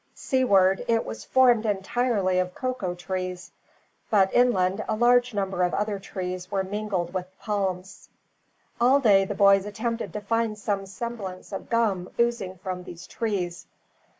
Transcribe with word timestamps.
Seaward, 0.15 0.83
it 0.87 1.05
was 1.05 1.23
formed 1.25 1.63
entirely 1.63 2.39
of 2.39 2.55
cocoa 2.55 2.95
trees, 2.95 3.51
but 4.09 4.33
inland 4.33 4.83
a 4.89 4.95
large 4.95 5.31
number 5.35 5.61
of 5.61 5.75
other 5.75 5.99
trees 5.99 6.49
were 6.49 6.63
mingled 6.63 7.13
with 7.13 7.29
the 7.29 7.43
palms. 7.45 8.09
All 8.79 8.99
day 8.99 9.25
the 9.25 9.35
boys 9.35 9.67
attempted 9.67 10.11
to 10.13 10.21
find 10.21 10.57
some 10.57 10.87
semblance 10.87 11.51
of 11.51 11.69
gum 11.69 12.09
oozing 12.19 12.57
from 12.57 12.83
these 12.83 13.05
trees. 13.05 13.67